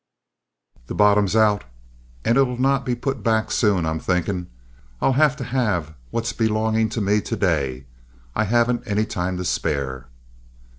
"The 0.87 0.95
bottom's 0.95 1.35
out, 1.35 1.63
and 2.25 2.35
it'll 2.35 2.59
not 2.59 2.87
be 2.87 2.95
put 2.95 3.21
back 3.21 3.51
soon, 3.51 3.85
I'm 3.85 3.99
thinkin'. 3.99 4.49
I'll 4.99 5.13
have 5.13 5.35
to 5.35 5.43
have 5.43 5.93
what's 6.09 6.33
belongin' 6.33 6.89
to 6.93 7.01
me 7.01 7.21
to 7.21 7.35
day. 7.35 7.85
I 8.33 8.45
haven't 8.45 8.81
any 8.87 9.05
time 9.05 9.37
to 9.37 9.45
spare." 9.45 10.07